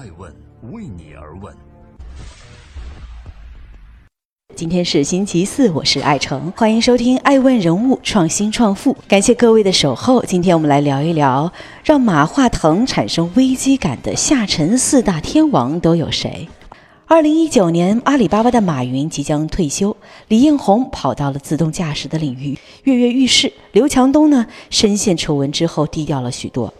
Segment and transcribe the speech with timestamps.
[0.00, 0.34] 爱问
[0.72, 1.54] 为你而问。
[4.56, 10.24] 今天是星期四，我是爱成，欢迎收听《爱问人物创新创富》，感谢各位的守候。
[10.24, 11.52] 今天我们来聊一聊
[11.84, 16.48] 让马化腾产生危机感的下沉四大天王都有谁。
[17.04, 19.94] 二零一九年，阿里巴巴的马云即将退休，
[20.28, 26.72] 李彦宏跑到了自动驾驶的领域跃跃欲试，刘强东呢，深陷丑闻之后低调了许多。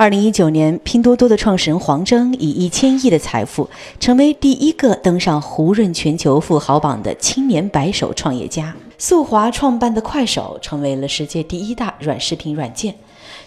[0.00, 3.68] 二零一九年，拼多多的创始人黄峥以一千亿的财富，
[3.98, 8.74] 成为第一个登上胡润全球富豪榜的青年白手创业家。
[8.96, 12.94] 速滑创办的快手，成为了世界第一大软视频软件。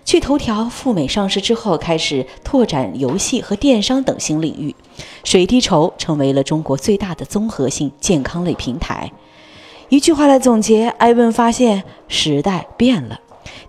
[0.05, 4.75] 趣头条赴美上市之后，开始拓展游戏和电商等新领域。
[5.23, 9.11] 水滴筹成为了中国最大的综合性健康类平台。
[9.89, 13.19] 一句话来总结，艾问发现时代变了。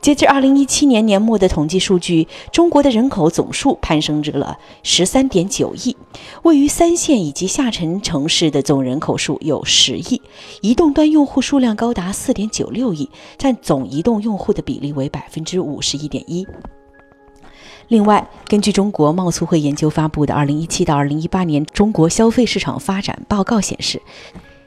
[0.01, 5.97] 截至二零一七年年末的统计数据，中国的人口总数攀升至了十三点九亿，
[6.43, 10.21] 位于三线以及下沉城市的总人口数有十亿，
[10.61, 16.47] 移动端用户数量高达四点九六亿，占总移动用户的比例为百分之五十一点一。
[17.89, 24.01] 另外，根据中国贸促会研究发布的《二零一七到二零一八年中国消费市场发展报告》显示。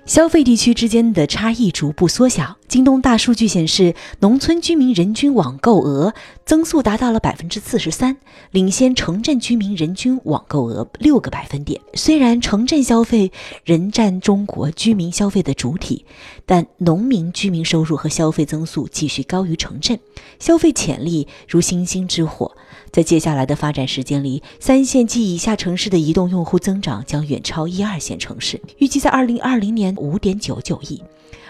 [0.06, 2.56] 消费地区之间的差异逐步缩小。
[2.68, 6.14] 京东大数据显示，农村居民人均网购额
[6.46, 8.18] 增速达到了百分之四十三，
[8.52, 11.80] 领先城镇居民人均网购额六个百分点。
[11.94, 13.32] 虽然城镇消费
[13.64, 16.06] 仍占中国居民消费的主体，
[16.46, 19.98] 但农民居民收入和消费增速继续高于城镇，
[20.38, 22.52] 消费潜力如星星之火。
[22.92, 31.02] 在接下来的发展时间里，三线及以下城市的移动用户增长将远超一二线城市，预计在二零二零年五点九九亿。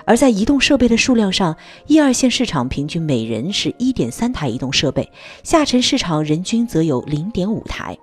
[0.07, 1.55] 而在移动设备的数量上，
[1.85, 5.11] 一二线市场平均每人是一点三台移动设备，
[5.43, 7.95] 下沉市场人均则有零点五台。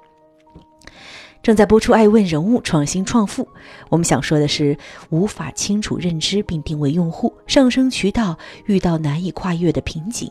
[1.42, 3.42] 正在播出《爱问人物创新创富》，
[3.88, 4.76] 我们想说的是，
[5.08, 10.30] 无法清楚认知并定位用户，上升渠道遇到难以跨越的瓶颈，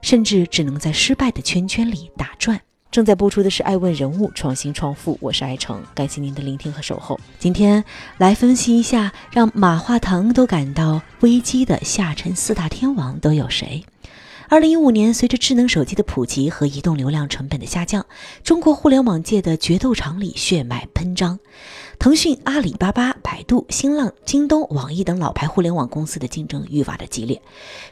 [0.00, 2.60] 甚至只能在失败的圈圈里打转。
[2.92, 7.18] 正在播出的是《爱问人物创新创富》，我是爱成，感谢您的聆听和守候。
[7.38, 7.82] 今天
[8.18, 13.82] 来分析一下，让马化腾都感到危机的下沉四大天王都有谁？
[14.52, 18.04] 二零一五年，随着智能手机的普及和移动流量成本的下降，
[18.44, 21.38] 中国互联网界的决斗场里血脉喷张。
[21.98, 27.40] 腾讯、阿里巴巴、百度、新浪、京东、网易等老牌互联网公司的竞争愈发的激烈。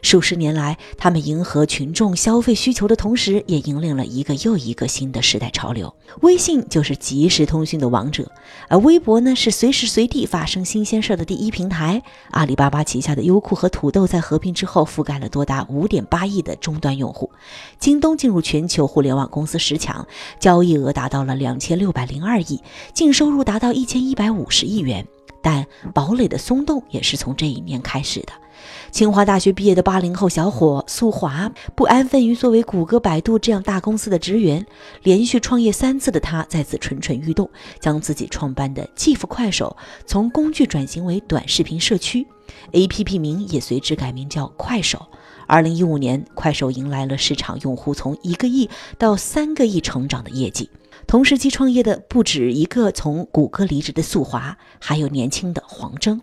[0.02, 5.94] 数十年来，他们迎合群众消费需求的同时，也引领了一个又一个新的时代潮流。
[6.22, 8.30] 微信就是即时通讯的王者，
[8.68, 12.02] 而微博呢，是随时随地发生新鲜事的第一平台。
[12.32, 17.30] 阿里巴巴旗下的优酷和土豆在合并之后，覆盖了多达五点八亿的终端用户。
[17.78, 20.04] 京东进入全球互联网公司十强，
[20.40, 22.60] 交易额达到了两千六百零二亿，
[22.92, 24.00] 净收入达到一千。
[24.00, 25.06] 一百五十亿元，
[25.42, 28.32] 但堡垒的松动也是从这一年开始的。
[28.90, 34.66] 清华大学毕业的八零后小伙苏华，不安分于作为谷歌、百度这样大公司的职员，
[35.02, 42.26] 连续创业三次的他，再次蠢蠢欲动，将自己创办的继父快手从工具转型为短视频社区
[42.72, 45.06] ，APP 名也随之改名叫快手。
[45.50, 50.70] 二零一五年，快手迎来了市场用户从一个亿到三个亿成长的业绩。
[51.08, 56.22] 同时期创业的不止一个从谷歌离职的速滑，还有年轻的黄峥。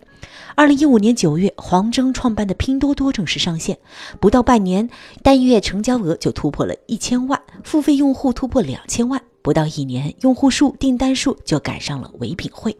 [0.54, 3.76] 二零一五年九月，黄峥创办的拼多多正式上线，
[4.18, 4.88] 不到半年，
[5.22, 12.74] 单月成交额就突破了一千万，付费用户突破两千万，不到一年，用户数、订单数就赶上了唯品会。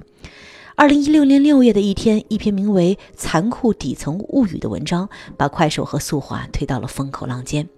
[0.79, 7.69] 二零一六年六月的一天，一篇名为《残酷底层物语》的文章，把快手和速滑推到了风口浪尖。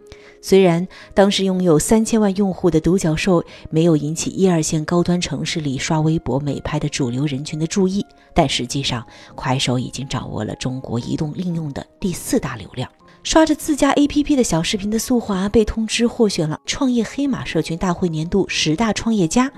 [0.42, 12.90] 虽然当时拥有三千万用户的独角兽没有引起一二线高端城市里刷微博美拍的主流人群的注意，但实际上，快手已经掌握了中国移动应用的第四大流量。
[13.22, 19.52] 刷着自家 APP 的小视频的速滑被通知获选了创业黑马社群大会年度十大创业家。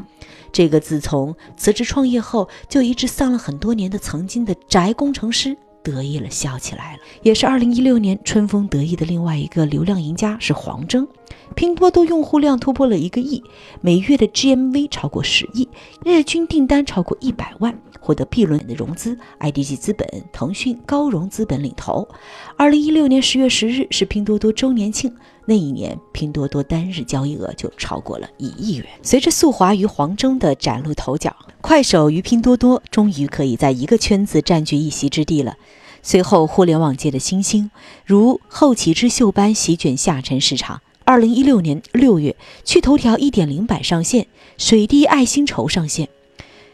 [0.50, 7.00] 这个自从辞职创业后就一直丧了很多年的曾经的宅工程师得意了，笑起来了。
[7.22, 11.06] 也是二零一六年春风得意的另外一个流量赢家是黄峥。
[11.54, 13.42] 拼多多用户量突破了一个亿，
[13.82, 15.68] 每月的 GMV 超过十亿，
[16.02, 22.08] 日均订单超过一百万，获得 B 轮的融资，IDG 资本、腾讯、高融资本领投。
[22.56, 28.86] 二零一六年十月十日是拼多多周年庆，那一年拼多多单日交易额就超过了一亿元。
[29.02, 35.56] 随着速滑与黄峥的崭露头角，快手与拼多多终于可以在一个圈子占据一席之地了。
[36.02, 37.70] 随后，互联网界的新星
[38.04, 40.80] 如后起之秀般席卷下沉市场。
[41.04, 46.08] 二零一六年六月，趣头条一点零版上线，水滴爱心筹上线。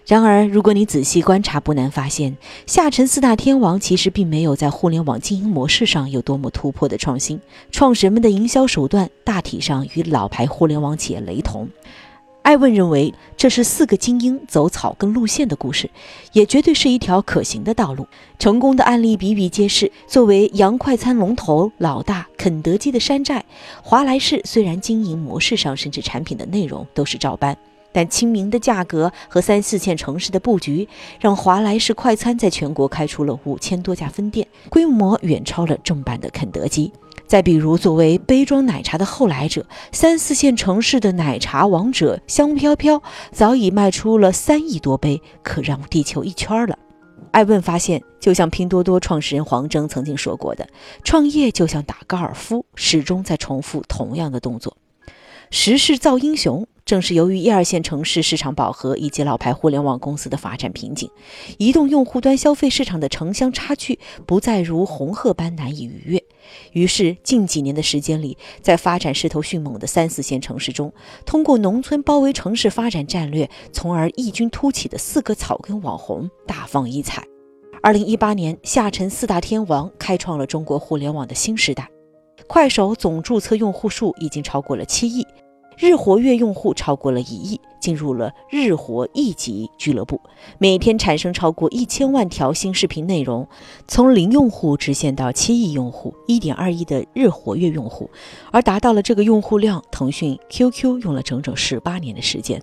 [0.09, 2.35] 然而，如果你仔细观察，不难发现，
[2.65, 7.39] 下沉四大天王其实并没有在互联网经营模式上有多么突破的创新。
[7.71, 11.69] 创始人们的营销手段大体上与老牌互联网企业雷同。
[12.41, 15.91] 艾问认为，这是四个精英走草根路线的故事，
[16.33, 18.07] 也绝对是一条可行的道路。
[18.39, 19.93] 成功的案例比比皆是。
[20.07, 23.45] 作为洋快餐龙头老大，肯德基的山寨，
[23.83, 27.55] 华莱士虽然经营模式上甚至产品的内容都是照搬。
[27.93, 30.89] 但亲民的价格和三四线城市的布局，
[31.21, 36.93] 让华莱士快餐在全国开出了五千多家分店，规模远超了正版的肯德基。
[37.27, 43.03] 再比如，作为杯装奶茶的后来者，三四线城市的奶茶王者香飘飘
[43.33, 46.79] 早已卖出了三亿多杯，可绕地球一圈了。
[47.31, 50.67] 艾问发现，就像拼多多创始人黄峥曾经说过的，
[51.05, 54.77] 创业就像打高尔夫，始终在重复同样的动作。
[55.51, 56.67] 时势造英雄。
[56.89, 61.11] 正是由于一二线城市市场饱和以及老牌互联网公司的发展瓶颈，
[61.59, 66.25] 移动用户端消费市场的城乡差距不再如红鹤般难以逾越。
[66.73, 70.91] 于是，近几年的时间里，在发展势头迅猛的三四线城市中，
[71.27, 77.23] 通过农村包围城市发展战略，从而异军突起的四个草根网红大放异彩。
[77.83, 81.87] 二零一八年，下沉四大天王开创了中国互联网的新时代。
[82.47, 85.27] 快手总注册用户数已经超过了七亿。
[85.79, 90.21] 日活跃用户超过了一亿，进入了日活亿级俱乐部，
[90.59, 93.47] 每天产生超过一千万条新视频内容，
[93.87, 98.11] 从零用户直线到七亿用户，一点二亿的日活跃用户，
[98.51, 102.61] 而达到了这个用户量，腾讯 QQ 用了整整十八年的时间。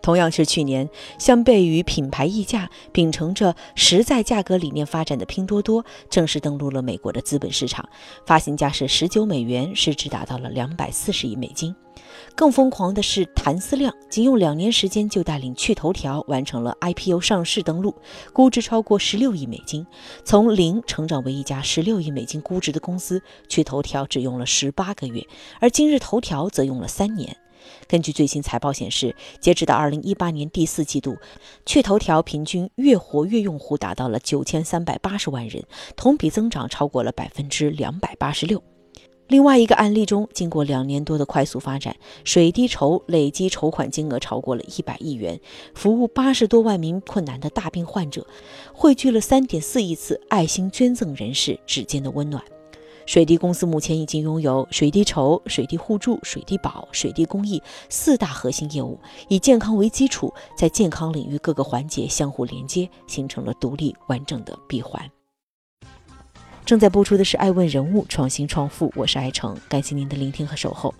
[0.00, 0.88] 同样是去年，
[1.18, 7.86] 相悖于品牌溢价，秉承着实在价格理念发展的拼多多，正式登陆了美国的资本市场，
[8.24, 11.74] 发行价是十九美元，市值达到了两百四十亿美金。
[12.34, 17.94] 更疯狂的是，谭思亮仅用两年时间就带领趣头条完成了 IPO 上市登陆，
[18.32, 19.86] 估值超过十六亿美金，
[20.24, 23.22] 从零成长为一家十六亿美金估值的公司。
[23.48, 25.26] 趣头条只用了十八个月，
[25.60, 27.36] 而今日头条则用了三年。
[27.88, 31.16] 根据最新财报显示，截止到二零一八年第四季度，
[31.64, 35.64] 趣头条平均月活跃用户达到了九千三百八十万人，
[35.96, 38.62] 同比增长超过了百分之两百八十六。
[39.28, 45.40] 另外一个案例中，经过两年多的快速发展，水滴筹累计筹款金额超过了一百亿元，
[45.74, 48.26] 服务八十多万名困难的大病患者，
[48.74, 52.42] 汇聚了三点四亿次爱心捐赠人士指尖的温暖。
[53.06, 58.98] 水滴公司目前已经拥有水滴筹、水滴互助、水滴保、水滴公益四大核心业务，
[59.28, 65.10] 以健康为基础，在健康领域各个环节相互连接，形成了独立完整的闭环。
[66.64, 70.94] 正在播出的是《爱问人物创新创富》，我是爱成，感谢您的聆听和守候。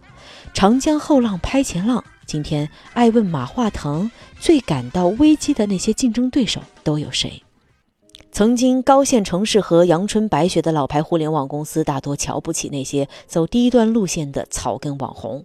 [0.52, 7.43] 长江后浪拍前浪，今天爱问马化腾最感到危机的那些竞争对手都有谁？
[8.35, 15.45] 曾经高线城市和阳春白雪的老牌互联网公司，大多瞧不起那些走低端路线的草根网红。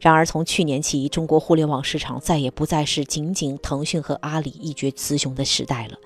[0.00, 5.98] 然而，从去年起，中国互联网市场再也不再是仅仅腾讯和阿里一决雌雄的时代了。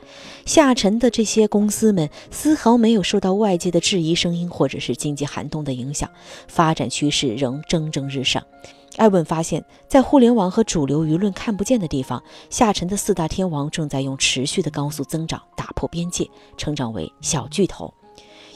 [0.44, 6.10] 下沉的这些公司们，丝毫没有受到外界的质疑声音或者是经济寒冬的影响，
[6.48, 8.42] 发展趋势仍蒸蒸日上。
[8.96, 17.92] 艾问发现，在互联网和主流舆论看不见的地方，下沉的四大天王正在用持续的高速增长打破边界，成长为小巨头。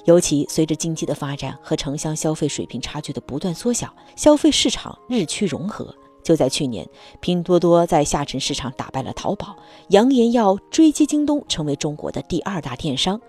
[0.04, 5.94] 尤其随着经济的发展和城乡消费水平差距的不断缩小，消费市场日趋融合。
[6.22, 6.86] 就在去年，
[7.20, 9.56] 拼多多在下沉市场打败了淘宝，
[9.88, 13.20] 扬言要追击京东，成为中国的第二大电商。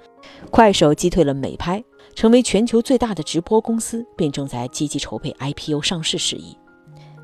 [0.51, 1.81] 快手击退了美拍，
[2.13, 6.57] 成为全球最大的直播公司，并正在积极筹备 IPO 上市事宜。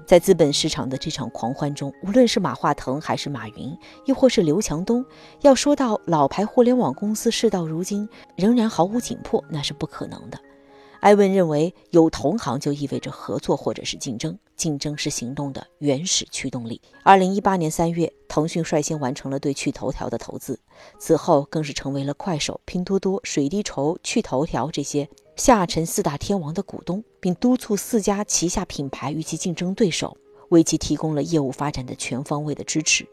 [0.05, 5.03] 在资本市场的这场狂欢中，无论是马化腾还是马云，亦或是刘强东，
[5.41, 10.39] 要说到老牌互联网公司事到如今仍然毫无紧迫，那是不可能的。
[10.99, 16.81] 艾文认为，有同行就意味着合作或者是竞争，竞争是行动的原始驱动力。
[17.03, 20.59] 二零一八年三月，腾讯率先完成了对趣头条的投资，
[20.99, 30.17] 此后更是成为了快手、拼多多、水滴筹、趣头条这些下沉四大天王的股东，并督促四家旗下品牌与其竞争对手，
[30.49, 33.05] 为其提供了业务发展的全方位的支持。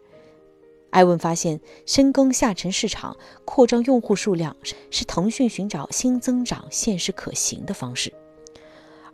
[0.91, 4.55] 艾文发现，深耕下沉市场、扩张用户数量
[4.91, 8.13] 是腾讯寻找新增长现实可行的方式。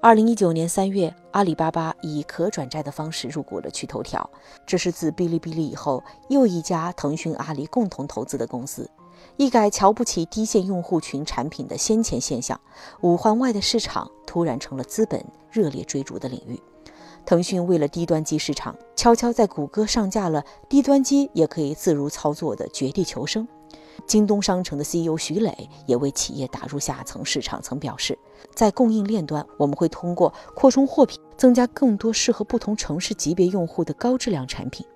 [0.00, 4.29] 二零一九年三月，阿里巴巴以可转债的方式入股了趣头条，
[4.67, 8.88] 这是自哔哩哔哩以后又一家腾讯阿里共同投资的公司。
[9.37, 12.60] 一改瞧不起低线用户群产品的先前现象，
[13.00, 16.60] 五环外的市场突然成了资本热烈追逐的领域。
[17.25, 23.46] 腾讯为了低端机市场，悄悄在谷歌上架了低端机也可以自如操作的绝地求生。
[24.06, 28.16] 京东商城的 CEO 徐磊也为企业打入下层市场，曾表示，
[28.54, 34.87] 在供应链端，我们会通过扩充货品，增加更多适合不同城市级别用户的高质量产品。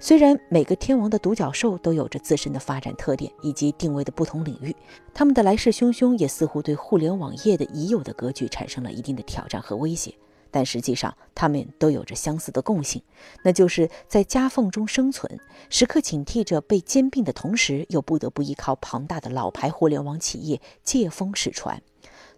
[0.00, 4.74] 虽然每个天王的独角兽都有着自身的发展特点以及定位的不同领域，
[5.12, 10.14] 他们的来势汹汹也似乎对互联网业的已有的格局产生了一定的挑战和威胁。
[10.50, 13.02] 但实际上，他们都有着相似的共性，
[13.42, 15.38] 那就是在夹缝中生存，
[15.68, 21.82] 时刻警惕着被兼并的同时，又不得不依靠庞大的老牌互联网企业借风使船。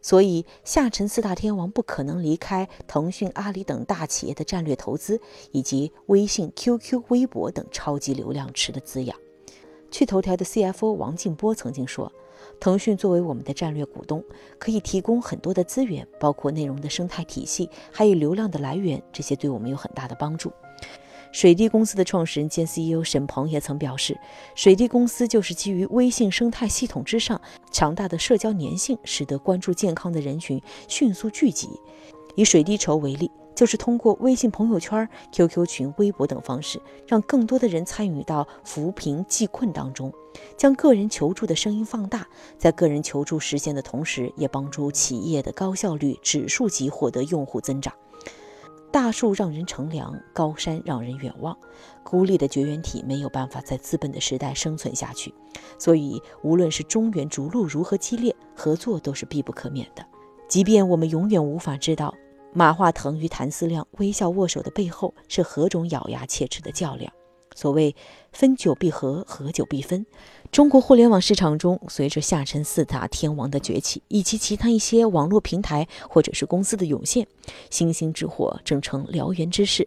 [0.03, 5.21] 所以，下沉四大天王不可能离开腾讯、阿里等大企业的战略投资，
[5.53, 9.17] 以及微信、QQ、微博等超级流量池的滋养。
[9.91, 12.11] 趣头条的 CFO 王静波曾经说。
[12.59, 14.23] 腾讯作为我们的战略股东，
[14.59, 20.51] 可以提供很多的资源，包括内容的生态体系，还有流量的来源，这些对我们有很大的帮助。
[21.33, 24.19] 水滴公司的创始人兼 CEO 沈鹏也曾表示，
[24.55, 31.69] 水滴公司就是基于微信生态系统之上强大的社交粘性，使得关注健康的人群迅速聚集。
[32.35, 33.31] 以水滴筹为例。
[33.53, 40.11] 就是通过微信朋友圈、QQ 群、微博等方式，让更多的人参与到扶贫济困当中，
[40.57, 47.93] 将个人求助的声音放大，在个人求助实现的同时，也帮助企业的高效率指数级获得用户增长。
[48.93, 51.57] 大树让人乘凉，高山让人远望。
[52.03, 55.33] 孤立的绝缘体没有办法在资本的时代生存下去，
[55.79, 60.05] 所以无论是中原逐鹿如何激烈，合作都是必不可免的。
[60.49, 62.15] 即便我们永远无法知道。
[62.53, 67.13] 马化腾与谭思亮微笑握手的背后是何种咬牙切齿的较量？
[67.55, 67.95] 所谓
[68.33, 70.05] 分久必合，合久必分。
[70.51, 77.27] 中国互联网市场中，随着下沉四大天王的崛起，以及其他一些网络平台或者是公司的涌现，
[77.71, 79.87] 星星之火正成燎原之势，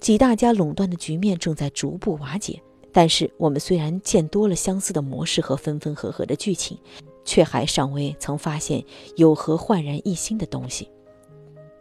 [0.00, 2.60] 几大家垄断的局面正在逐步瓦解。
[2.92, 6.76] 但是，我们虽然见多了相似的模式和分分合合的剧情，
[7.24, 8.84] 却还尚未曾发现
[9.16, 10.90] 有何焕然一新的东西。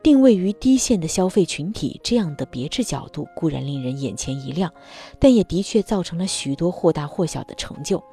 [0.03, 4.71] 定位于低线的消费群体，这样的别致角度固然令人眼前一亮，
[5.19, 8.03] 但也的确造成了许多或大或小的成就。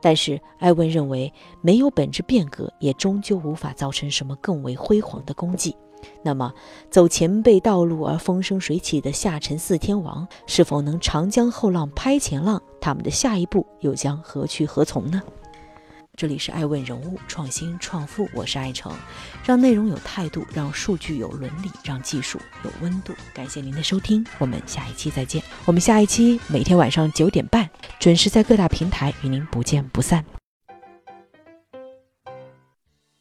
[0.00, 5.74] 但是艾文认为，没有本质变革，也终究无法造成什么更为辉煌的功绩。
[6.22, 6.54] 那么，
[6.88, 12.62] 走前辈道路而风生水起的下沉四天王，是否能长江后浪拍前浪？
[12.80, 15.20] 他们的下一步又将何去何从呢？
[16.18, 18.92] 这里是爱问人物创新创富，我是爱成，
[19.46, 23.14] 让内容有态度，让数据有伦理，让技术有温度。
[23.32, 25.40] 感谢您的收听，我们下一期再见。
[25.64, 27.70] 我们下一期每天晚上九点半
[28.00, 30.24] 准时在各大平台与您不见不散。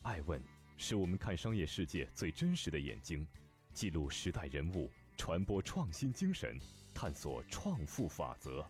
[0.01, 0.41] 爱问
[0.75, 3.27] 是我们看商业世界最真实的眼睛，
[3.75, 6.59] 记录时代人物，传播创新精神，
[6.95, 8.65] 探索创富法则。